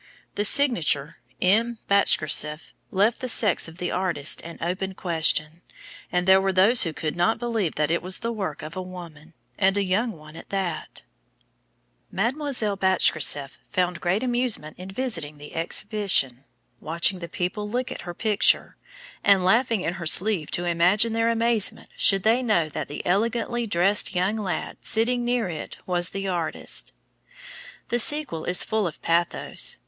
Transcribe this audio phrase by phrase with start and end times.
[0.33, 1.77] The signature, "M.
[1.87, 5.61] Bashkirtseff," left the sex of the artist an open question,
[6.11, 8.81] and there were those who could not believe that it was the work of a
[8.81, 11.03] woman, and a young one at that.
[12.09, 12.37] [Illustration: THE MEETING.
[12.39, 16.45] MARIE BASHKIRTSEFF.] Mademoiselle Bashkirtseff found great amusement in visiting the exhibition,
[16.79, 18.77] watching the people look at her picture,
[19.23, 23.67] and laughing in her sleeve to imagine their amazement should they know that the elegantly
[23.67, 26.91] dressed young lady sitting near it was the artist.
[27.89, 29.77] The sequel is full of pathos.